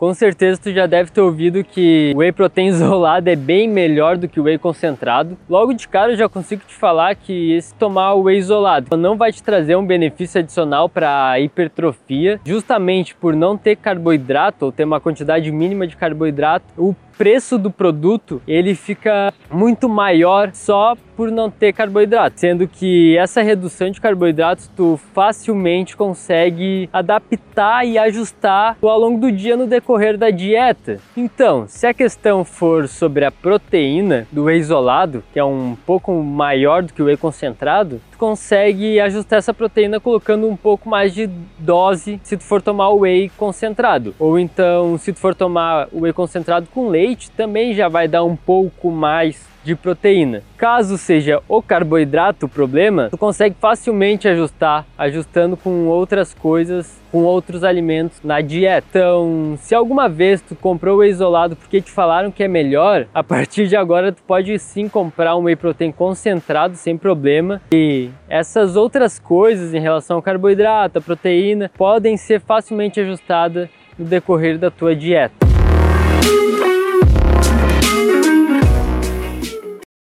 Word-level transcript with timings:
Com 0.00 0.14
certeza 0.14 0.58
tu 0.58 0.72
já 0.72 0.86
deve 0.86 1.10
ter 1.10 1.20
ouvido 1.20 1.62
que 1.62 2.12
o 2.14 2.20
whey 2.20 2.32
protein 2.32 2.68
isolado 2.72 3.28
é 3.28 3.36
bem 3.36 3.68
melhor 3.68 4.16
do 4.16 4.26
que 4.26 4.40
o 4.40 4.44
whey 4.44 4.56
concentrado. 4.56 5.36
Logo 5.46 5.74
de 5.74 5.86
cara 5.86 6.12
eu 6.12 6.16
já 6.16 6.26
consigo 6.26 6.62
te 6.66 6.74
falar 6.74 7.14
que 7.14 7.52
esse 7.52 7.74
tomar 7.74 8.14
o 8.14 8.22
whey 8.22 8.38
isolado 8.38 8.96
não 8.96 9.18
vai 9.18 9.30
te 9.30 9.42
trazer 9.42 9.76
um 9.76 9.84
benefício 9.84 10.40
adicional 10.40 10.88
para 10.88 11.38
hipertrofia, 11.38 12.40
justamente 12.46 13.14
por 13.14 13.36
não 13.36 13.58
ter 13.58 13.76
carboidrato 13.76 14.64
ou 14.64 14.72
ter 14.72 14.84
uma 14.84 15.00
quantidade 15.00 15.52
mínima 15.52 15.86
de 15.86 15.94
carboidrato. 15.96 16.64
O 16.78 16.96
preço 17.18 17.58
do 17.58 17.70
produto 17.70 18.40
ele 18.48 18.74
fica 18.74 19.34
muito 19.50 19.86
maior 19.86 20.52
só 20.54 20.96
por 21.14 21.30
não 21.30 21.50
ter 21.50 21.74
carboidrato, 21.74 22.40
sendo 22.40 22.66
que 22.66 23.14
essa 23.18 23.42
redução 23.42 23.90
de 23.90 24.00
carboidratos 24.00 24.68
tu 24.74 24.98
facilmente 25.12 25.94
consegue 25.94 26.88
adaptar 26.90 27.86
e 27.86 27.98
ajustar 27.98 28.78
ao 28.80 28.98
longo 28.98 29.20
do 29.20 29.30
dia 29.30 29.54
no 29.54 29.66
decorrer 29.66 29.89
da 30.16 30.30
dieta. 30.30 30.98
Então, 31.16 31.66
se 31.66 31.86
a 31.86 31.92
questão 31.92 32.44
for 32.44 32.86
sobre 32.86 33.24
a 33.24 33.30
proteína 33.30 34.26
do 34.30 34.44
whey 34.44 34.58
isolado, 34.58 35.24
que 35.32 35.38
é 35.38 35.44
um 35.44 35.76
pouco 35.84 36.12
maior 36.22 36.82
do 36.82 36.92
que 36.92 37.02
o 37.02 37.06
whey 37.06 37.16
concentrado, 37.16 38.00
tu 38.12 38.16
consegue 38.16 39.00
ajustar 39.00 39.40
essa 39.40 39.52
proteína 39.52 39.98
colocando 39.98 40.48
um 40.48 40.56
pouco 40.56 40.88
mais 40.88 41.12
de 41.12 41.28
dose 41.58 42.20
se 42.22 42.36
tu 42.36 42.44
for 42.44 42.62
tomar 42.62 42.90
o 42.90 43.00
whey 43.00 43.30
concentrado. 43.36 44.14
Ou 44.18 44.38
então, 44.38 44.96
se 44.96 45.12
tu 45.12 45.18
for 45.18 45.34
tomar 45.34 45.88
o 45.92 46.02
whey 46.02 46.12
concentrado 46.12 46.68
com 46.72 46.88
leite, 46.88 47.30
também 47.32 47.74
já 47.74 47.88
vai 47.88 48.06
dar 48.06 48.22
um 48.22 48.36
pouco 48.36 48.90
mais 48.90 49.50
de 49.64 49.74
proteína. 49.74 50.42
Caso 50.56 50.96
seja 50.98 51.42
o 51.48 51.62
carboidrato 51.62 52.46
o 52.46 52.48
problema, 52.48 53.08
tu 53.10 53.18
consegue 53.18 53.56
facilmente 53.58 54.28
ajustar, 54.28 54.86
ajustando 54.96 55.56
com 55.56 55.86
outras 55.86 56.34
coisas, 56.34 57.00
com 57.10 57.22
outros 57.24 57.64
alimentos 57.64 58.20
na 58.22 58.40
dieta. 58.40 58.86
Então, 58.90 59.58
se 59.60 59.74
alguma 59.74 60.08
vez 60.08 60.40
tu 60.40 60.54
comprou 60.54 60.96
o 60.96 60.98
whey 61.00 61.10
isolado 61.10 61.56
porque 61.56 61.80
te 61.80 61.90
falaram 61.90 62.30
que 62.30 62.42
é 62.42 62.48
melhor, 62.48 63.06
a 63.14 63.22
partir 63.22 63.66
de 63.66 63.76
agora 63.76 64.12
tu 64.12 64.22
pode 64.22 64.58
sim 64.58 64.88
comprar 64.88 65.36
um 65.36 65.44
whey 65.44 65.56
protein 65.56 65.92
concentrado 65.92 66.76
sem 66.76 66.96
problema. 66.96 67.60
E 67.72 68.10
essas 68.28 68.76
outras 68.76 69.18
coisas 69.18 69.74
em 69.74 69.80
relação 69.80 70.16
ao 70.16 70.22
carboidrato, 70.22 70.98
a 70.98 71.02
proteína, 71.02 71.70
podem 71.76 72.16
ser 72.16 72.40
facilmente 72.40 73.00
ajustadas 73.00 73.68
no 73.98 74.04
decorrer 74.04 74.58
da 74.58 74.70
tua 74.70 74.94
dieta. 74.94 75.49